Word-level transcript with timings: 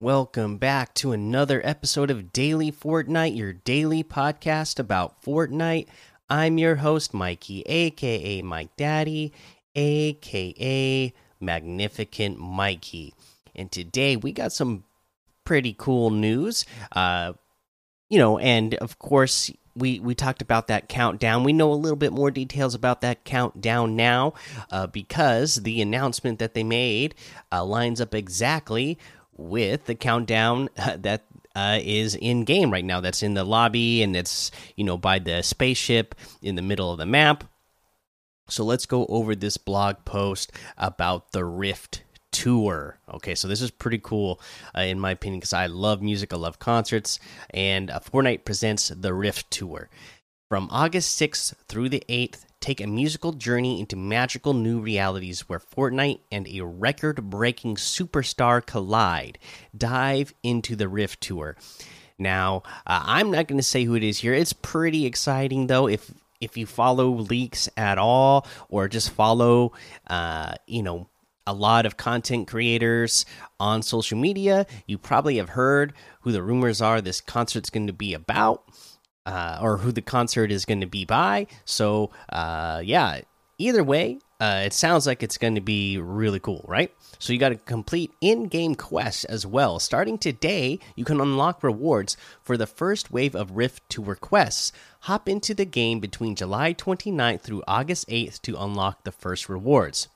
Welcome 0.00 0.58
back 0.58 0.94
to 0.94 1.10
another 1.10 1.60
episode 1.64 2.08
of 2.08 2.32
Daily 2.32 2.70
Fortnite, 2.70 3.36
your 3.36 3.52
daily 3.52 4.04
podcast 4.04 4.78
about 4.78 5.20
Fortnite. 5.24 5.88
I'm 6.30 6.56
your 6.56 6.76
host, 6.76 7.12
Mikey, 7.12 7.62
aka 7.62 8.40
Mike 8.42 8.76
Daddy, 8.76 9.32
aka 9.74 11.12
Magnificent 11.40 12.38
Mikey. 12.38 13.12
And 13.56 13.72
today 13.72 14.14
we 14.14 14.30
got 14.30 14.52
some 14.52 14.84
pretty 15.42 15.74
cool 15.76 16.10
news. 16.10 16.64
Uh, 16.92 17.32
you 18.08 18.18
know, 18.18 18.38
and 18.38 18.74
of 18.74 19.00
course, 19.00 19.50
we 19.74 19.98
we 19.98 20.14
talked 20.14 20.42
about 20.42 20.68
that 20.68 20.88
countdown. 20.88 21.42
We 21.42 21.52
know 21.52 21.72
a 21.72 21.74
little 21.74 21.96
bit 21.96 22.12
more 22.12 22.30
details 22.30 22.76
about 22.76 23.00
that 23.00 23.24
countdown 23.24 23.96
now, 23.96 24.34
uh, 24.70 24.86
because 24.86 25.56
the 25.56 25.82
announcement 25.82 26.38
that 26.38 26.54
they 26.54 26.64
made 26.64 27.16
uh, 27.50 27.64
lines 27.64 28.00
up 28.00 28.14
exactly 28.14 28.96
with 29.38 29.86
the 29.86 29.94
countdown 29.94 30.68
uh, 30.76 30.96
that 30.98 31.24
uh, 31.56 31.78
is 31.82 32.14
in 32.14 32.44
game 32.44 32.70
right 32.70 32.84
now. 32.84 33.00
That's 33.00 33.22
in 33.22 33.34
the 33.34 33.44
lobby 33.44 34.02
and 34.02 34.14
it's 34.14 34.50
you 34.76 34.84
know 34.84 34.98
by 34.98 35.18
the 35.18 35.42
spaceship 35.42 36.14
in 36.42 36.54
the 36.54 36.62
middle 36.62 36.92
of 36.92 36.98
the 36.98 37.06
map. 37.06 37.44
So 38.50 38.64
let's 38.64 38.86
go 38.86 39.06
over 39.06 39.34
this 39.34 39.56
blog 39.56 39.96
post 40.04 40.52
about 40.76 41.32
the 41.32 41.44
Rift 41.44 42.02
tour. 42.32 42.98
Okay, 43.12 43.34
so 43.34 43.48
this 43.48 43.60
is 43.60 43.70
pretty 43.70 43.98
cool 43.98 44.40
uh, 44.76 44.82
in 44.82 44.98
my 44.98 45.10
opinion 45.10 45.40
because 45.40 45.52
I 45.52 45.66
love 45.66 46.00
music, 46.00 46.32
I 46.32 46.36
love 46.36 46.58
concerts, 46.58 47.18
and 47.50 47.90
uh, 47.90 48.00
Fortnite 48.00 48.44
presents 48.44 48.88
the 48.88 49.12
Rift 49.12 49.50
tour 49.50 49.88
from 50.48 50.68
August 50.70 51.20
6th 51.20 51.54
through 51.68 51.90
the 51.90 52.02
8th 52.08 52.44
take 52.60 52.80
a 52.80 52.86
musical 52.86 53.32
journey 53.32 53.80
into 53.80 53.96
magical 53.96 54.54
new 54.54 54.80
realities 54.80 55.48
where 55.48 55.60
Fortnite 55.60 56.20
and 56.30 56.46
a 56.48 56.62
record 56.62 57.30
breaking 57.30 57.76
superstar 57.76 58.64
collide. 58.64 59.38
Dive 59.76 60.34
into 60.42 60.74
the 60.76 60.88
Rift 60.88 61.20
Tour. 61.20 61.56
Now, 62.18 62.62
uh, 62.86 63.02
I'm 63.04 63.30
not 63.30 63.46
going 63.46 63.58
to 63.58 63.64
say 63.64 63.84
who 63.84 63.94
it 63.94 64.02
is 64.02 64.18
here. 64.18 64.34
It's 64.34 64.52
pretty 64.52 65.06
exciting, 65.06 65.68
though. 65.68 65.86
If 65.86 66.12
if 66.40 66.56
you 66.56 66.66
follow 66.66 67.08
leaks 67.08 67.68
at 67.76 67.98
all, 67.98 68.46
or 68.68 68.88
just 68.88 69.10
follow, 69.10 69.72
uh, 70.08 70.54
you 70.66 70.84
know, 70.84 71.08
a 71.48 71.52
lot 71.52 71.86
of 71.86 71.96
content 71.96 72.46
creators 72.46 73.24
on 73.58 73.82
social 73.82 74.18
media, 74.18 74.66
you 74.86 74.98
probably 74.98 75.38
have 75.38 75.50
heard 75.50 75.94
who 76.20 76.30
the 76.30 76.42
rumors 76.42 76.80
are 76.82 77.00
this 77.00 77.20
concert's 77.20 77.70
going 77.70 77.86
to 77.86 77.92
be 77.92 78.14
about 78.14 78.68
uh, 79.28 79.58
or 79.60 79.76
who 79.76 79.92
the 79.92 80.00
concert 80.00 80.50
is 80.50 80.64
going 80.64 80.80
to 80.80 80.86
be 80.86 81.04
by. 81.04 81.46
So, 81.66 82.10
uh, 82.30 82.80
yeah, 82.82 83.20
either 83.58 83.84
way, 83.84 84.20
uh, 84.40 84.62
it 84.64 84.72
sounds 84.72 85.06
like 85.06 85.22
it's 85.22 85.36
going 85.36 85.54
to 85.54 85.60
be 85.60 85.98
really 85.98 86.40
cool, 86.40 86.64
right? 86.66 86.90
So, 87.18 87.34
you 87.34 87.38
got 87.38 87.50
to 87.50 87.56
complete 87.56 88.10
in 88.22 88.44
game 88.44 88.74
quests 88.74 89.24
as 89.24 89.44
well. 89.44 89.78
Starting 89.78 90.16
today, 90.16 90.78
you 90.96 91.04
can 91.04 91.20
unlock 91.20 91.62
rewards 91.62 92.16
for 92.42 92.56
the 92.56 92.66
first 92.66 93.12
wave 93.12 93.34
of 93.34 93.50
Rift 93.50 93.82
Tour 93.90 94.14
quests. 94.14 94.72
Hop 95.00 95.28
into 95.28 95.52
the 95.52 95.66
game 95.66 96.00
between 96.00 96.34
July 96.34 96.72
29th 96.72 97.42
through 97.42 97.62
August 97.68 98.08
8th 98.08 98.40
to 98.42 98.56
unlock 98.58 99.04
the 99.04 99.12
first 99.12 99.50
rewards. 99.50 100.08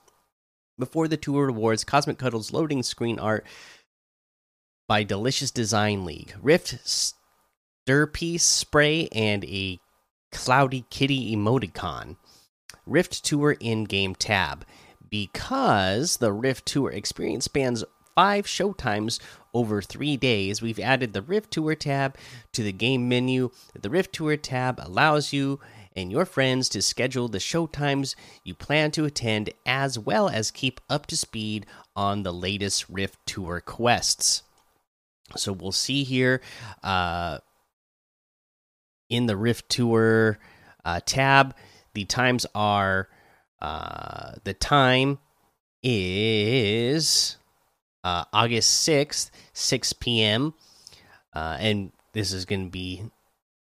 Before 0.79 1.07
the 1.07 1.19
tour 1.19 1.47
rewards, 1.47 1.85
Cosmic 1.85 2.17
Cuddles 2.17 2.51
loading 2.51 2.83
screen 2.83 3.19
art 3.19 3.45
by 4.89 5.03
Delicious 5.03 5.51
Design 5.51 6.07
League. 6.07 6.35
Rift 6.41 6.79
piece 7.87 8.45
spray 8.45 9.09
and 9.13 9.45
a 9.45 9.81
cloudy 10.31 10.85
kitty 10.91 11.35
emoticon. 11.35 12.17
Rift 12.87 13.25
Tour 13.25 13.57
in 13.61 13.85
game 13.85 14.15
tab. 14.15 14.65
Because 15.09 16.17
the 16.17 16.33
Rift 16.33 16.67
Tour 16.67 16.91
experience 16.91 17.45
spans 17.45 17.85
five 18.15 18.47
showtimes 18.47 19.21
over 19.53 19.83
three 19.83 20.17
days, 20.17 20.63
we've 20.63 20.81
added 20.81 21.13
the 21.13 21.23
Rift 21.23 21.51
Tour 21.51 21.75
tab 21.75 22.17
to 22.53 22.63
the 22.63 22.73
game 22.73 23.09
menu. 23.09 23.51
The 23.79 23.91
Rift 23.91 24.15
Tour 24.15 24.37
tab 24.39 24.81
allows 24.83 25.33
you 25.33 25.61
and 25.95 26.11
your 26.11 26.25
friends 26.25 26.71
to 26.71 26.81
schedule 26.81 27.29
the 27.29 27.39
showtimes 27.39 28.15
you 28.45 28.55
plan 28.55 28.91
to 28.93 29.05
attend, 29.05 29.51
as 29.67 29.99
well 29.99 30.31
as 30.31 30.51
keep 30.51 30.81
up 30.89 31.07
to 31.07 31.17
speed 31.17 31.67
on 31.95 32.23
the 32.23 32.33
latest 32.33 32.89
Rift 32.89 33.19
Tour 33.27 33.61
quests. 33.61 34.43
So 35.37 35.53
we'll 35.53 35.73
see 35.73 36.05
here. 36.05 36.41
Uh, 36.83 37.39
in 39.13 39.27
the 39.27 39.37
Rift 39.37 39.69
Tour 39.69 40.39
uh, 40.85 41.01
tab. 41.05 41.55
The 41.95 42.05
times 42.07 42.47
are 42.55 43.09
uh, 43.61 44.33
the 44.43 44.55
time 44.55 45.19
is 45.83 47.37
uh, 48.03 48.25
August 48.33 48.89
6th, 48.89 49.31
6 49.53 49.93
p.m. 49.95 50.55
Uh, 51.35 51.59
and 51.61 51.93
this 52.15 52.33
is 52.33 52.47
going 52.47 52.65
to 52.65 52.71
be 52.71 53.03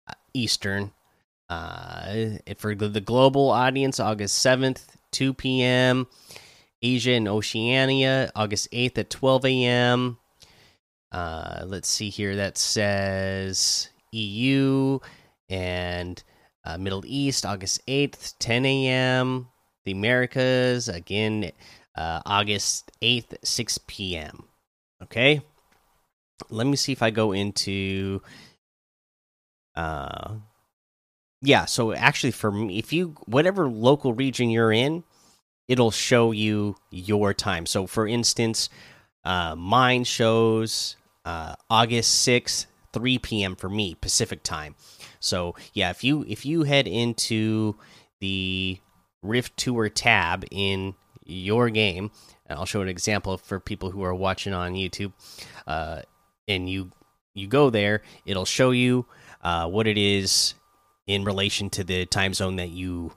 uh, 0.08 0.14
Eastern. 0.34 0.92
Uh, 1.50 2.38
for 2.58 2.76
the 2.76 3.02
global 3.02 3.50
audience, 3.50 4.00
August 4.00 4.46
7th, 4.46 4.86
2 5.12 5.34
p.m. 5.34 6.06
Asia 6.82 7.14
and 7.14 7.28
Oceania, 7.28 8.32
August 8.36 8.70
8th 8.72 9.00
at 9.00 9.10
12 9.10 9.46
a.m. 9.46 10.18
Let's 11.12 11.88
see 11.88 12.10
here. 12.10 12.36
That 12.36 12.58
says 12.58 13.90
EU 14.12 15.00
and 15.50 16.22
uh, 16.66 16.78
Middle 16.78 17.04
East, 17.06 17.46
August 17.46 17.86
8th, 17.88 18.36
10 18.40 18.66
a.m. 18.66 19.48
The 19.86 19.92
Americas, 19.92 20.88
again, 20.88 21.52
uh, 21.96 22.22
August 22.26 22.92
8th, 23.02 23.36
6 23.44 23.80
p.m. 23.88 24.44
Okay. 25.04 25.42
Let 26.50 26.68
me 26.68 26.76
see 26.76 26.92
if 26.92 27.02
I 27.02 27.10
go 27.10 27.32
into. 27.32 28.22
Uh, 29.76 30.36
yeah, 31.42 31.66
so 31.66 31.94
actually, 31.94 32.32
for 32.32 32.52
me, 32.52 32.78
if 32.78 32.92
you, 32.92 33.16
whatever 33.26 33.70
local 33.70 34.14
region 34.14 34.50
you're 34.50 34.72
in, 34.72 35.04
it'll 35.68 35.92
show 35.92 36.32
you 36.32 36.76
your 36.92 37.34
time. 37.34 37.66
So, 37.66 37.88
for 37.88 38.08
instance, 38.08 38.70
uh, 39.24 39.56
mine 39.56 40.04
shows 40.04 40.98
uh, 41.24 41.56
August 41.70 42.28
6th, 42.28 42.66
3 42.94 43.20
p.m. 43.20 43.56
for 43.56 43.70
me, 43.70 43.96
Pacific 43.96 44.44
time. 44.44 44.76
So 45.20 45.56
yeah, 45.74 45.90
if 45.90 46.04
you 46.04 46.26
if 46.28 46.46
you 46.46 46.64
head 46.64 46.88
into 46.88 47.76
the 48.20 48.80
Rift 49.22 49.58
Tour 49.58 49.90
tab 49.90 50.46
in 50.52 50.96
your 51.26 51.70
game, 51.70 52.12
and 52.46 52.58
I'll 52.58 52.66
show 52.66 52.82
an 52.82 52.90
example 52.90 53.38
for 53.38 53.60
people 53.60 53.92
who 53.92 54.04
are 54.04 54.16
watching 54.16 54.54
on 54.54 54.74
YouTube, 54.74 55.14
uh, 55.68 56.02
and 56.48 56.70
you 56.70 56.92
you 57.34 57.48
go 57.48 57.70
there, 57.70 58.02
it'll 58.26 58.46
show 58.46 58.72
you 58.72 59.06
uh, 59.42 59.68
what 59.68 59.88
it 59.88 59.98
is 59.98 60.56
in 61.08 61.24
relation 61.24 61.70
to 61.72 61.84
the 61.84 62.06
time 62.06 62.34
zone 62.34 62.58
that 62.58 62.70
you 62.70 63.14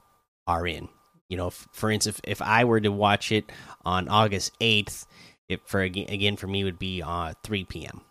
are 0.46 0.66
in. 0.66 0.88
You 1.28 1.36
know, 1.38 1.46
if, 1.48 1.66
for 1.72 1.90
instance, 1.90 2.20
if, 2.24 2.40
if 2.40 2.42
I 2.42 2.64
were 2.64 2.80
to 2.80 2.92
watch 2.92 3.32
it 3.32 3.50
on 3.84 4.08
August 4.08 4.52
eighth, 4.60 5.06
it 5.48 5.66
for 5.66 5.80
again 5.80 6.36
for 6.36 6.46
me 6.46 6.64
would 6.64 6.78
be 6.78 7.02
uh, 7.02 7.34
3 7.42 7.64
p.m 7.64 8.02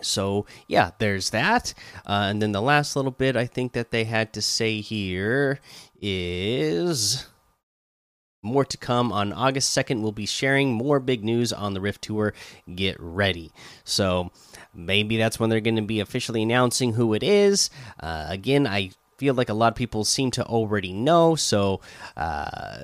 so 0.00 0.46
yeah 0.66 0.90
there's 0.98 1.30
that. 1.30 1.74
Uh, 2.06 2.28
and 2.30 2.42
then 2.42 2.52
the 2.52 2.62
last 2.62 2.96
little 2.96 3.10
bit 3.10 3.36
i 3.36 3.46
think 3.46 3.72
that 3.72 3.90
they 3.90 4.04
had 4.04 4.32
to 4.32 4.42
say 4.42 4.80
here 4.80 5.60
is 6.00 7.26
more 8.42 8.64
to 8.64 8.76
come 8.76 9.12
on 9.12 9.32
august 9.32 9.76
2nd 9.76 10.00
we'll 10.00 10.12
be 10.12 10.26
sharing 10.26 10.72
more 10.72 11.00
big 11.00 11.24
news 11.24 11.52
on 11.52 11.74
the 11.74 11.80
rift 11.80 12.02
tour. 12.02 12.34
Get 12.72 12.96
ready. 12.98 13.50
So 13.84 14.30
maybe 14.74 15.16
that's 15.16 15.40
when 15.40 15.50
they're 15.50 15.60
going 15.60 15.76
to 15.76 15.82
be 15.82 16.00
officially 16.00 16.42
announcing 16.42 16.92
who 16.94 17.14
it 17.14 17.22
is. 17.22 17.70
Uh, 18.00 18.26
again 18.28 18.66
i 18.66 18.90
feel 19.18 19.34
like 19.34 19.48
a 19.48 19.54
lot 19.54 19.72
of 19.72 19.74
people 19.74 20.04
seem 20.04 20.30
to 20.30 20.46
already 20.46 20.92
know. 20.92 21.34
So 21.34 21.80
uh, 22.16 22.78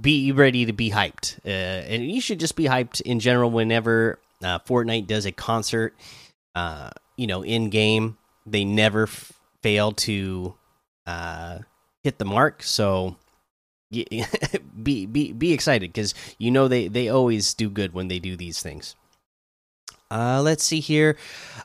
be 0.00 0.32
ready 0.32 0.64
to 0.66 0.72
be 0.72 0.90
hyped. 0.90 1.38
Uh, 1.44 1.48
and 1.48 2.10
you 2.10 2.20
should 2.20 2.40
just 2.40 2.56
be 2.56 2.64
hyped 2.64 3.00
in 3.02 3.20
general 3.20 3.50
whenever 3.50 4.18
uh, 4.42 4.60
fortnite 4.60 5.06
does 5.06 5.26
a 5.26 5.32
concert 5.32 5.94
uh, 6.58 6.90
you 7.16 7.28
know, 7.28 7.42
in 7.42 7.70
game, 7.70 8.18
they 8.44 8.64
never 8.64 9.06
fail 9.62 9.92
to 9.92 10.54
uh, 11.06 11.58
hit 12.02 12.18
the 12.18 12.24
mark. 12.24 12.64
So 12.64 13.16
be 13.90 15.06
be 15.06 15.32
be 15.32 15.52
excited 15.52 15.92
because 15.92 16.14
you 16.36 16.50
know 16.50 16.66
they 16.66 16.88
they 16.88 17.08
always 17.08 17.54
do 17.54 17.70
good 17.70 17.94
when 17.94 18.08
they 18.08 18.18
do 18.18 18.36
these 18.36 18.60
things. 18.60 18.96
Uh, 20.10 20.40
let's 20.42 20.64
see 20.64 20.80
here. 20.80 21.16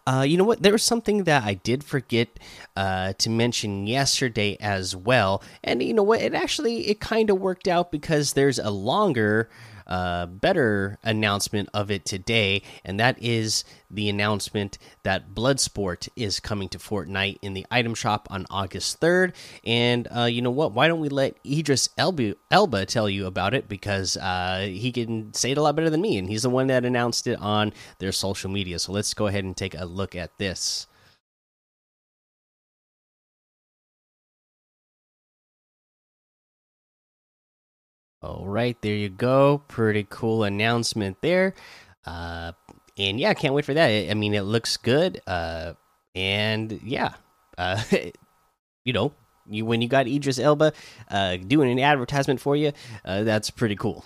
Uh, 0.06 0.25
you 0.28 0.38
know 0.38 0.44
what? 0.44 0.62
There 0.62 0.74
was 0.74 0.84
something 0.84 1.24
that 1.24 1.44
I 1.44 1.56
did 1.56 1.84
forget 1.84 2.28
uh, 2.75 3.13
to 3.13 3.30
mention 3.30 3.88
yesterday 3.88 4.57
as 4.60 4.96
well, 4.96 5.42
and 5.63 5.81
you 5.81 5.94
know 5.94 6.04
what? 6.04 6.22
It 6.22 6.36
actually 6.36 6.88
it 6.89 7.00
kind 7.00 7.31
of 7.31 7.39
worked 7.39 7.68
out 7.68 7.92
because 7.92 8.34
there's 8.34 8.60
a 8.60 8.69
longer 8.69 9.50
uh, 9.88 10.25
better 10.25 10.97
announcement 11.03 11.69
of 11.74 11.91
it 11.91 12.06
today, 12.06 12.62
and 12.83 13.00
that 13.00 13.21
is 13.21 13.63
the 13.89 14.09
announcement 14.09 14.77
that 15.03 15.33
Bloodsport 15.33 16.09
is 16.15 16.39
coming 16.39 16.69
to 16.69 16.77
Fortnite 16.77 17.38
in 17.41 17.53
the 17.53 17.65
item 17.69 17.94
shop 17.94 18.27
on 18.31 18.45
August 18.50 19.00
3rd. 19.00 19.33
And 19.65 20.07
uh, 20.15 20.24
you 20.24 20.41
know 20.41 20.51
what? 20.51 20.74
Why 20.74 20.88
don't 20.88 21.00
we 21.00 21.09
let 21.09 21.38
Idris 21.45 21.89
Elba, 21.97 22.35
Elba 22.50 22.85
tell 22.85 23.09
you 23.09 23.27
about 23.27 23.53
it 23.53 23.68
because 23.68 24.18
uh, 24.18 24.68
he 24.71 24.91
can 24.91 25.33
say 25.33 25.51
it 25.51 25.57
a 25.57 25.62
lot 25.62 25.75
better 25.75 25.89
than 25.89 26.01
me, 26.01 26.18
and 26.18 26.29
he's 26.29 26.44
the 26.44 26.50
one 26.50 26.68
that 26.68 26.86
announced 26.86 27.27
it 27.27 27.39
on 27.39 27.74
their 28.00 28.12
social 28.12 28.50
media. 28.50 28.79
So 28.79 28.91
let's 28.91 29.13
go 29.13 29.27
ahead 29.27 29.44
and 29.44 29.56
take 29.56 29.75
a 29.75 29.86
look 29.86 30.15
at 30.15 30.38
this. 30.38 30.88
All 38.24 38.48
right, 38.48 38.81
there 38.81 38.96
you 38.96 39.10
go. 39.10 39.62
Pretty 39.68 40.08
cool 40.10 40.46
announcement 40.46 41.18
there. 41.20 41.54
Uh, 42.06 42.54
and 42.98 43.20
yeah, 43.20 43.34
can't 43.34 43.54
wait 43.54 43.66
for 43.66 43.74
that. 43.74 44.10
I 44.10 44.14
mean, 44.14 44.34
it 44.34 44.44
looks 44.44 44.78
good. 44.78 45.22
Uh, 45.28 45.74
and 46.16 46.80
yeah, 46.84 47.16
uh, 47.58 47.84
you 48.86 48.94
know, 48.94 49.12
you 49.50 49.66
when 49.66 49.81
you 49.81 49.90
got 49.90 50.08
Idris 50.08 50.40
Elba 50.40 50.72
uh, 51.12 51.36
doing 51.36 51.70
an 51.70 51.80
advertisement 51.80 52.40
for 52.40 52.56
you, 52.56 52.72
uh, 53.04 53.24
that's 53.24 53.50
pretty 53.50 53.75
cool. 53.75 54.06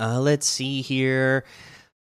Uh, 0.00 0.18
let's 0.20 0.46
see 0.46 0.80
here. 0.80 1.44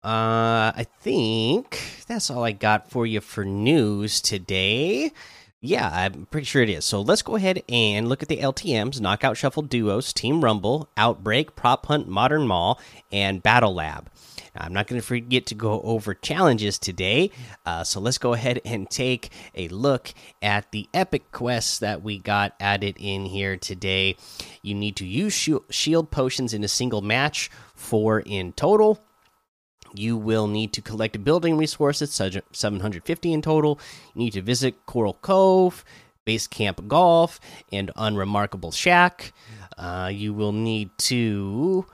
Uh, 0.03 0.69
I 0.75 0.85
think 0.99 2.03
that's 2.07 2.29
all 2.29 2.43
I 2.43 2.51
got 2.51 2.91
for 2.91 3.07
you 3.07 3.19
for 3.19 3.43
news 3.43 4.21
today. 4.21 5.11
Yeah, 5.65 5.89
I'm 5.89 6.25
pretty 6.25 6.43
sure 6.43 6.61
it 6.61 6.69
is. 6.69 6.83
So 6.83 6.99
let's 6.99 7.21
go 7.21 7.37
ahead 7.37 7.63
and 7.69 8.09
look 8.09 8.21
at 8.21 8.27
the 8.27 8.39
LTMs 8.39 8.99
Knockout 8.99 9.37
Shuffle 9.37 9.63
Duos, 9.63 10.11
Team 10.11 10.43
Rumble, 10.43 10.89
Outbreak, 10.97 11.55
Prop 11.55 11.85
Hunt, 11.85 12.05
Modern 12.05 12.45
Mall, 12.45 12.81
and 13.13 13.41
Battle 13.41 13.73
Lab. 13.73 14.09
Now, 14.53 14.65
I'm 14.65 14.73
not 14.73 14.87
going 14.87 14.99
to 14.99 15.07
forget 15.07 15.45
to 15.45 15.55
go 15.55 15.79
over 15.83 16.15
challenges 16.15 16.77
today. 16.77 17.31
Uh, 17.65 17.85
so 17.85 18.01
let's 18.01 18.17
go 18.17 18.33
ahead 18.33 18.59
and 18.65 18.89
take 18.89 19.29
a 19.55 19.69
look 19.69 20.13
at 20.41 20.69
the 20.71 20.89
epic 20.93 21.31
quests 21.31 21.79
that 21.79 22.03
we 22.03 22.19
got 22.19 22.55
added 22.59 22.97
in 22.99 23.23
here 23.23 23.55
today. 23.55 24.17
You 24.63 24.75
need 24.75 24.97
to 24.97 25.05
use 25.05 25.49
shield 25.69 26.11
potions 26.11 26.53
in 26.53 26.65
a 26.65 26.67
single 26.67 27.01
match, 27.01 27.49
four 27.73 28.19
in 28.19 28.51
total 28.51 29.01
you 29.93 30.17
will 30.17 30.47
need 30.47 30.73
to 30.73 30.81
collect 30.81 31.23
building 31.23 31.57
resources, 31.57 32.11
750 32.11 33.33
in 33.33 33.41
total. 33.41 33.79
You 34.13 34.23
need 34.23 34.33
to 34.33 34.41
visit 34.41 34.85
Coral 34.85 35.15
Cove, 35.15 35.83
Base 36.25 36.47
Camp 36.47 36.87
Golf, 36.87 37.39
and 37.71 37.91
Unremarkable 37.95 38.71
Shack. 38.71 39.33
Uh, 39.77 40.09
you 40.13 40.33
will 40.33 40.51
need 40.51 40.89
to, 40.97 41.85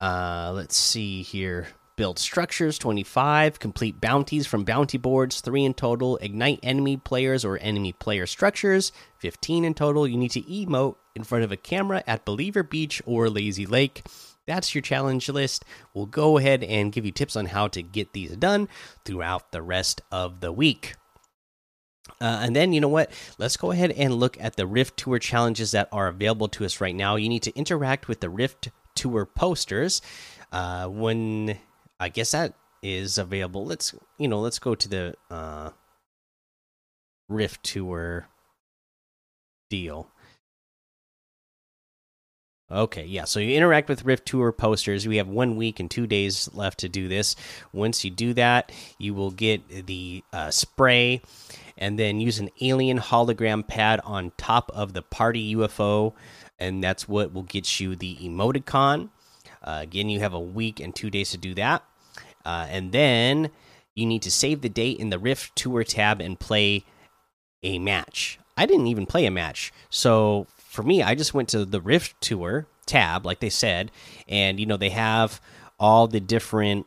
uh, 0.00 0.52
let's 0.54 0.76
see 0.76 1.22
here, 1.22 1.68
build 1.96 2.18
structures 2.18 2.78
25, 2.78 3.58
complete 3.58 4.00
bounties 4.00 4.46
from 4.46 4.64
bounty 4.64 4.98
boards 4.98 5.40
3 5.40 5.64
in 5.64 5.74
total, 5.74 6.16
ignite 6.18 6.58
enemy 6.62 6.96
players 6.96 7.44
or 7.44 7.58
enemy 7.58 7.92
player 7.92 8.26
structures 8.26 8.92
15 9.18 9.64
in 9.64 9.74
total. 9.74 10.08
You 10.08 10.16
need 10.16 10.30
to 10.32 10.42
emote 10.42 10.96
in 11.14 11.24
front 11.24 11.44
of 11.44 11.52
a 11.52 11.56
camera 11.56 12.02
at 12.06 12.24
Believer 12.24 12.62
Beach 12.62 13.02
or 13.04 13.28
Lazy 13.28 13.66
Lake 13.66 14.02
that's 14.46 14.74
your 14.74 14.82
challenge 14.82 15.28
list. 15.28 15.64
We'll 15.94 16.06
go 16.06 16.38
ahead 16.38 16.64
and 16.64 16.92
give 16.92 17.06
you 17.06 17.12
tips 17.12 17.36
on 17.36 17.46
how 17.46 17.68
to 17.68 17.82
get 17.82 18.12
these 18.12 18.36
done 18.36 18.68
throughout 19.04 19.52
the 19.52 19.62
rest 19.62 20.02
of 20.10 20.40
the 20.40 20.52
week. 20.52 20.94
Uh, 22.20 22.40
and 22.42 22.54
then, 22.54 22.72
you 22.72 22.80
know 22.80 22.88
what? 22.88 23.10
Let's 23.38 23.56
go 23.56 23.70
ahead 23.70 23.92
and 23.92 24.14
look 24.14 24.36
at 24.40 24.56
the 24.56 24.66
Rift 24.66 24.96
Tour 24.96 25.18
challenges 25.18 25.70
that 25.72 25.88
are 25.92 26.08
available 26.08 26.48
to 26.48 26.64
us 26.64 26.80
right 26.80 26.94
now. 26.94 27.16
You 27.16 27.28
need 27.28 27.42
to 27.44 27.56
interact 27.56 28.08
with 28.08 28.20
the 28.20 28.30
Rift 28.30 28.70
Tour 28.94 29.26
posters. 29.26 30.02
Uh, 30.50 30.86
when 30.86 31.58
I 31.98 32.08
guess 32.08 32.32
that 32.32 32.54
is 32.82 33.18
available, 33.18 33.64
let's 33.64 33.94
you 34.18 34.28
know, 34.28 34.40
let's 34.40 34.58
go 34.58 34.74
to 34.74 34.88
the 34.88 35.14
uh, 35.30 35.70
Rift 37.28 37.62
Tour 37.64 38.28
deal. 39.70 40.11
Okay, 42.72 43.04
yeah. 43.04 43.24
So 43.24 43.38
you 43.38 43.54
interact 43.54 43.90
with 43.90 44.06
Rift 44.06 44.26
Tour 44.26 44.50
posters. 44.50 45.06
We 45.06 45.18
have 45.18 45.28
one 45.28 45.56
week 45.56 45.78
and 45.78 45.90
two 45.90 46.06
days 46.06 46.48
left 46.54 46.78
to 46.80 46.88
do 46.88 47.06
this. 47.06 47.36
Once 47.74 48.02
you 48.02 48.10
do 48.10 48.32
that, 48.32 48.72
you 48.96 49.12
will 49.12 49.30
get 49.30 49.86
the 49.86 50.24
uh, 50.32 50.50
spray 50.50 51.20
and 51.76 51.98
then 51.98 52.18
use 52.18 52.38
an 52.38 52.48
alien 52.62 52.98
hologram 52.98 53.66
pad 53.66 54.00
on 54.04 54.32
top 54.38 54.70
of 54.72 54.94
the 54.94 55.02
party 55.02 55.54
UFO, 55.54 56.14
and 56.58 56.82
that's 56.82 57.06
what 57.06 57.34
will 57.34 57.42
get 57.42 57.78
you 57.78 57.94
the 57.94 58.16
emoticon. 58.16 59.10
Uh, 59.62 59.80
again, 59.82 60.08
you 60.08 60.20
have 60.20 60.32
a 60.32 60.40
week 60.40 60.80
and 60.80 60.94
two 60.94 61.10
days 61.10 61.30
to 61.32 61.38
do 61.38 61.54
that. 61.54 61.84
Uh, 62.44 62.66
and 62.70 62.92
then 62.92 63.50
you 63.94 64.06
need 64.06 64.22
to 64.22 64.30
save 64.30 64.62
the 64.62 64.68
date 64.70 64.98
in 64.98 65.10
the 65.10 65.18
Rift 65.18 65.54
Tour 65.56 65.84
tab 65.84 66.22
and 66.22 66.40
play 66.40 66.84
a 67.62 67.78
match. 67.78 68.38
I 68.56 68.64
didn't 68.64 68.86
even 68.86 69.06
play 69.06 69.26
a 69.26 69.30
match. 69.30 69.72
So 69.90 70.46
for 70.72 70.82
me, 70.82 71.02
I 71.02 71.14
just 71.14 71.34
went 71.34 71.50
to 71.50 71.66
the 71.66 71.82
Rift 71.82 72.18
Tour 72.22 72.66
tab, 72.86 73.26
like 73.26 73.40
they 73.40 73.50
said, 73.50 73.90
and 74.26 74.58
you 74.58 74.64
know 74.64 74.78
they 74.78 74.88
have 74.88 75.38
all 75.78 76.08
the 76.08 76.18
different 76.18 76.86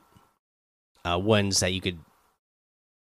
uh, 1.08 1.20
ones 1.20 1.60
that 1.60 1.72
you 1.72 1.82
could 1.82 2.00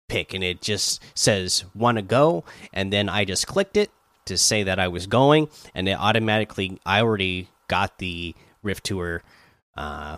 pick, 0.08 0.34
and 0.34 0.42
it 0.42 0.60
just 0.60 1.00
says 1.14 1.64
"want 1.72 1.98
to 1.98 2.02
go," 2.02 2.42
and 2.72 2.92
then 2.92 3.08
I 3.08 3.24
just 3.24 3.46
clicked 3.46 3.76
it 3.76 3.92
to 4.24 4.36
say 4.36 4.64
that 4.64 4.80
I 4.80 4.88
was 4.88 5.06
going, 5.06 5.48
and 5.72 5.88
it 5.88 5.96
automatically 5.96 6.80
I 6.84 7.00
already 7.00 7.48
got 7.68 7.98
the 7.98 8.34
Rift 8.64 8.82
Tour. 8.82 9.22
Uh, 9.76 10.16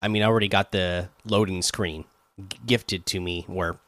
I 0.00 0.06
mean, 0.06 0.22
I 0.22 0.26
already 0.26 0.48
got 0.48 0.70
the 0.70 1.08
loading 1.24 1.60
screen 1.60 2.04
gifted 2.64 3.04
to 3.06 3.20
me 3.20 3.46
or 3.48 3.80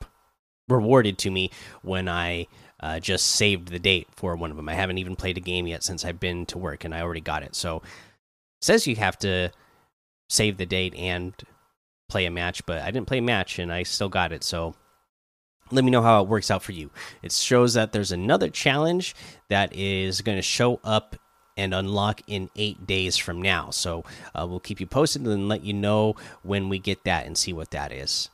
rewarded 0.69 1.19
to 1.19 1.31
me 1.31 1.53
when 1.83 2.09
I 2.09 2.49
uh, 2.81 3.01
just 3.01 3.27
saved 3.29 3.69
the 3.69 3.79
date 3.79 4.09
for 4.15 4.37
one 4.37 4.51
of 4.51 4.57
them. 4.57 4.69
I 4.69 4.75
haven't 4.75 4.99
even 4.99 5.17
played 5.17 5.39
a 5.39 5.41
game 5.41 5.67
yet 5.67 5.83
since 5.83 6.05
I've 6.05 6.21
been 6.21 6.47
to 6.47 6.59
work, 6.59 6.85
and 6.85 6.95
I 6.95 7.01
already 7.01 7.21
got 7.21 7.43
it. 7.43 7.55
So 7.55 7.79
it 7.79 7.83
says 8.63 8.87
you 8.87 8.97
have 8.97 9.19
to 9.21 9.51
save 10.29 10.57
the 10.57 10.67
date 10.67 10.95
and 10.95 11.35
play 12.09 12.27
a 12.27 12.31
match, 12.31 12.65
but 12.67 12.83
I 12.83 12.91
didn't 12.91 13.07
play 13.07 13.19
a 13.19 13.23
match, 13.23 13.59
and 13.59 13.73
I 13.73 13.83
still 13.83 14.09
got 14.09 14.33
it. 14.33 14.45
So 14.45 14.75
let 15.71 15.85
me 15.85 15.91
know 15.91 16.03
how 16.03 16.23
it 16.23 16.29
works 16.29 16.51
out 16.51 16.63
for 16.63 16.73
you. 16.73 16.91
It 17.23 17.33
shows 17.33 17.75
that 17.75 17.93
there's 17.93 18.13
another 18.13 18.51
challenge 18.51 19.15
that 19.49 19.75
is 19.75 20.21
going 20.21 20.39
to 20.39 20.43
show 20.43 20.81
up 20.85 21.17
and 21.57 21.73
unlock 21.73 22.21
in 22.27 22.51
eight 22.57 22.87
days 22.87 23.17
from 23.17 23.41
now. 23.41 23.71
So 23.71 24.05
uh, 24.35 24.47
we'll 24.47 24.61
keep 24.61 24.79
you 24.79 24.87
posted 24.87 25.27
and 25.27 25.49
let 25.49 25.65
you 25.65 25.73
know 25.73 26.15
when 26.43 26.69
we 26.69 26.79
get 26.79 27.05
that 27.05 27.27
and 27.27 27.37
see 27.37 27.53
what 27.53 27.71
that 27.71 27.93
is 27.93 28.29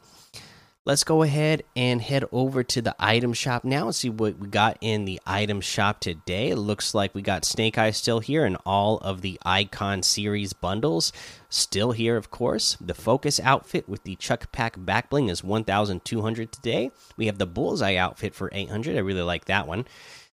let's 0.85 1.05
go 1.05 1.23
ahead 1.23 1.63
and 1.77 2.03
head 2.03 2.25
over 2.33 2.65
to 2.65 2.83
the 2.83 2.95
item 2.99 3.33
shop 3.33 3.63
now 3.63 3.85
and 3.87 3.95
see 3.95 4.11
what 4.11 4.39
we 4.39 4.49
got 4.49 4.77
in 4.81 5.05
the 5.05 5.21
item 5.25 5.61
shop 5.61 6.01
today. 6.01 6.51
It 6.51 6.57
looks 6.57 6.93
like 6.93 7.15
we 7.15 7.23
got 7.23 7.45
Snake 7.45 7.79
Eye 7.79 7.93
still 7.93 8.19
here 8.19 8.45
and 8.45 8.57
all 8.67 8.99
of 8.99 9.21
the 9.21 9.39
Icon 9.45 10.03
series 10.03 10.53
bundles 10.53 11.13
still 11.49 11.93
here, 11.93 12.17
of 12.17 12.31
course. 12.31 12.77
The 12.81 12.95
Focus 12.95 13.39
outfit 13.39 13.89
with 13.89 14.03
the 14.03 14.17
Chuck 14.17 14.51
Pack 14.51 14.75
back 14.85 15.09
bling 15.09 15.29
is 15.29 15.45
1,200 15.45 16.51
today. 16.51 16.91
We 17.17 17.27
have 17.27 17.39
the 17.39 17.47
Bullseye 17.47 17.97
outfit 17.97 18.35
for 18.35 18.51
800. 18.53 18.97
I 18.97 19.01
really 19.01 19.23
like 19.23 19.45
that 19.45 19.69
one. 19.69 19.87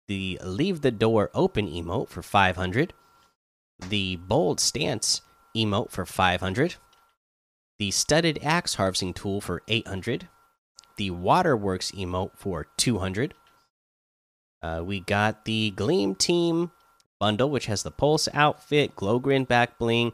The 0.09 0.39
Leave 0.45 0.83
the 0.83 0.91
Door 0.91 1.31
Open 1.33 1.67
emote 1.67 2.11
for 2.11 2.23
500. 2.23 2.93
The 3.89 4.17
Bold 4.17 4.61
Stance 4.61 5.23
emote 5.57 5.91
for 5.91 6.05
500 6.05 6.77
the 7.79 7.91
studded 7.91 8.39
axe 8.43 8.75
harvesting 8.75 9.13
tool 9.13 9.41
for 9.41 9.63
800 9.67 10.29
the 10.97 11.11
Waterworks 11.11 11.93
emote 11.93 12.37
for 12.37 12.67
200. 12.77 13.35
Uh, 14.63 14.83
we 14.85 15.01
got 15.01 15.45
the 15.45 15.71
Gleam 15.73 16.15
Team 16.15 16.71
bundle, 17.21 17.51
which 17.51 17.67
has 17.67 17.83
the 17.83 17.91
Pulse 17.91 18.29
outfit, 18.33 18.97
Glow 18.97 19.19
Grin 19.19 19.45
back 19.45 19.79
bling, 19.79 20.13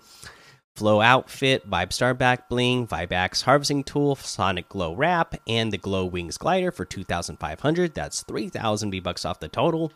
Flow 0.76 1.00
outfit, 1.00 1.68
Vibe 1.68 1.92
Star 1.92 2.14
back 2.14 2.49
bling, 2.49 2.87
Vibeax 2.87 3.42
harvesting 3.42 3.84
tool, 3.84 4.16
Sonic 4.16 4.68
Glow 4.68 4.94
wrap, 4.94 5.34
and 5.46 5.72
the 5.72 5.78
Glow 5.78 6.06
Wings 6.06 6.38
glider 6.38 6.70
for 6.70 6.84
2,500. 6.84 7.94
That's 7.94 8.22
3,000 8.22 8.90
V 8.90 9.00
bucks 9.00 9.25
off 9.25 9.40
the 9.40 9.49
total. 9.49 9.92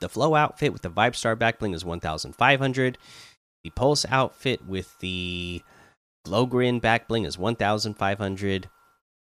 The 0.00 0.08
Flow 0.08 0.34
outfit 0.34 0.72
with 0.72 0.82
the 0.82 0.90
Vibe 0.90 1.14
Star 1.14 1.36
back 1.36 1.58
bling 1.58 1.74
is 1.74 1.84
1,500. 1.84 2.98
The 3.64 3.70
Pulse 3.70 4.06
outfit 4.08 4.64
with 4.66 4.98
the 5.00 5.62
Glow 6.24 6.46
Grin 6.46 6.78
back 6.78 7.08
bling 7.08 7.24
is 7.24 7.36
1,500. 7.36 8.68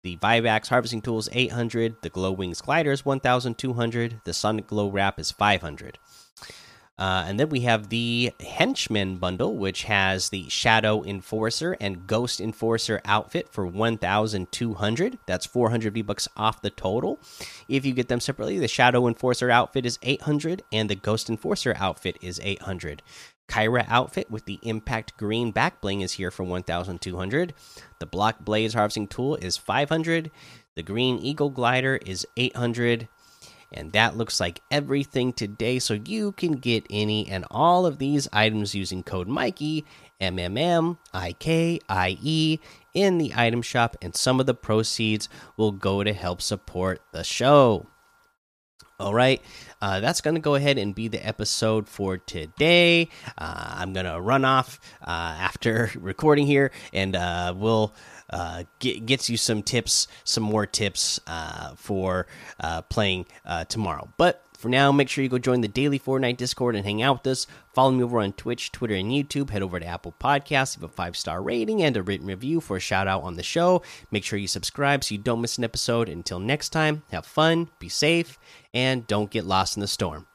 The 0.04 0.18
Vibeax 0.18 0.68
harvesting 0.68 1.02
tool 1.02 1.20
is 1.20 1.30
800. 1.32 1.98
The 2.02 2.10
Glow 2.10 2.32
Wings 2.32 2.62
glider 2.62 2.92
is 2.92 3.06
1,200. 3.06 4.22
The 4.24 4.34
Sonic 4.34 4.68
Glow 4.68 4.90
wrap 4.90 5.20
is 5.20 5.32
500. 5.32 6.00
Uh, 6.98 7.26
and 7.28 7.40
then 7.40 7.50
we 7.50 7.62
have 7.62 7.90
the 7.90 8.32
Henchman 8.40 9.18
bundle, 9.18 9.58
which 9.58 9.84
has 9.84 10.30
the 10.30 10.48
Shadow 10.50 11.04
Enforcer 11.04 11.76
and 11.80 12.06
Ghost 12.06 12.40
Enforcer 12.40 13.02
outfit 13.06 13.50
for 13.50 13.66
1,200. 13.66 15.18
That's 15.26 15.46
400 15.46 15.94
V 15.94 16.02
bucks 16.02 16.28
off 16.38 16.62
the 16.62 16.70
total. 16.70 17.20
If 17.68 17.86
you 17.86 17.94
get 17.94 18.08
them 18.08 18.20
separately, 18.20 18.60
the 18.60 18.68
Shadow 18.68 19.08
Enforcer 19.08 19.50
outfit 19.50 19.86
is 19.86 19.98
800 20.04 20.64
and 20.72 20.90
the 20.90 20.96
Ghost 20.96 21.30
Enforcer 21.30 21.76
outfit 21.78 22.18
is 22.22 22.40
800. 22.44 23.02
Kyra 23.52 23.86
outfit 23.90 24.32
with 24.32 24.46
the 24.46 24.60
impact 24.64 25.18
green 25.18 25.52
back 25.52 25.82
bling 25.82 26.00
is 26.00 26.14
here 26.14 26.32
for 26.32 26.44
1200. 26.44 27.54
The 28.00 28.06
block 28.06 28.40
blaze 28.40 28.74
harvesting 28.74 29.08
tool 29.08 29.36
is 29.36 29.58
500. 29.58 30.32
The 30.78 30.84
green 30.84 31.20
eagle 31.20 31.50
glider 31.50 32.00
is 32.06 32.26
800. 32.38 33.10
And 33.74 33.92
that 33.92 34.16
looks 34.16 34.40
like 34.40 34.62
everything 34.72 35.34
today. 35.34 35.80
So 35.80 35.96
you 35.96 36.32
can 36.32 36.54
get 36.54 36.86
any 36.90 37.28
and 37.30 37.46
all 37.52 37.86
of 37.86 37.98
these 37.98 38.28
items 38.32 38.74
using 38.74 39.04
code 39.04 39.28
Mikey, 39.28 39.86
M 40.22 40.40
M 40.40 40.58
M 40.58 40.98
I 41.14 41.34
K 41.34 41.80
I 41.90 42.18
E, 42.22 42.60
in 42.94 43.18
the 43.18 43.34
item 43.36 43.62
shop. 43.62 43.98
And 44.02 44.16
some 44.16 44.40
of 44.40 44.46
the 44.46 44.54
proceeds 44.54 45.28
will 45.58 45.74
go 45.74 46.06
to 46.06 46.14
help 46.14 46.42
support 46.42 47.02
the 47.12 47.26
show. 47.26 47.88
All 49.02 49.16
right, 49.16 49.42
uh, 49.82 50.00
that's 50.00 50.22
going 50.22 50.36
to 50.36 50.40
go 50.40 50.54
ahead 50.54 50.78
and 50.78 50.94
be 50.94 51.08
the 51.08 51.26
episode 51.26 51.90
for 51.90 52.20
today. 52.20 53.10
Uh, 53.36 53.78
I'm 53.80 53.94
going 53.94 54.06
to 54.06 54.22
run 54.22 54.46
off 54.46 54.80
uh, 55.02 55.10
after 55.10 55.90
recording 56.00 56.46
here, 56.46 56.72
and 56.94 57.16
uh, 57.16 57.56
we'll 57.58 57.96
uh, 58.32 58.64
get 58.80 59.06
gets 59.06 59.30
you 59.30 59.38
some 59.38 59.62
tips, 59.64 60.08
some 60.24 60.44
more 60.44 60.66
tips 60.66 61.20
uh, 61.28 61.76
for 61.76 62.28
playing 62.90 63.26
tomorrow. 63.68 64.10
But 64.18 64.44
for 64.62 64.70
now, 64.70 64.92
make 64.92 65.10
sure 65.10 65.24
you 65.24 65.30
go 65.30 65.40
join 65.40 65.62
the 65.62 65.68
daily 65.68 65.98
Fortnite 65.98 66.38
Discord 66.38 66.76
and 66.76 66.86
hang 66.86 67.02
out 67.02 67.26
with 67.26 67.32
us. 67.32 67.48
Follow 67.74 67.90
me 67.90 68.04
over 68.04 68.20
on 68.20 68.32
Twitch, 68.34 68.72
Twitter, 68.72 68.94
and 68.94 69.12
YouTube. 69.12 69.50
Head 69.50 69.64
over 69.64 69.80
to 69.80 69.86
Apple 69.88 70.14
Podcasts, 70.20 70.78
leave 70.78 70.84
a 70.84 70.94
five 70.94 71.18
star 71.18 71.42
rating 71.42 71.82
and 71.82 71.98
a 71.98 72.04
written 72.04 72.28
review 72.28 72.62
for 72.62 72.78
a 72.78 72.80
shout 72.80 73.08
out 73.08 73.24
on 73.24 73.38
the 73.38 73.44
show. 73.44 73.82
Make 74.12 74.24
sure 74.24 74.38
you 74.38 74.48
subscribe 74.48 75.04
so 75.04 75.16
you 75.16 75.20
don't 75.20 75.42
miss 75.42 75.58
an 75.58 75.64
episode. 75.64 76.08
Until 76.08 76.38
next 76.38 76.70
time, 76.70 77.02
have 77.10 77.26
fun, 77.26 77.70
be 77.80 77.90
safe, 77.90 78.38
and 78.72 79.08
don't 79.08 79.32
get 79.32 79.46
lost 79.46 79.78
in 79.78 79.82
the 79.82 79.88
storm. 79.88 80.28